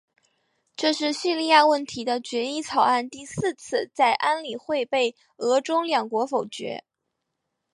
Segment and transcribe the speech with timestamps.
[0.75, 6.83] 这是叙利亚问题的决议草案第四次在安理会被俄中两国否决。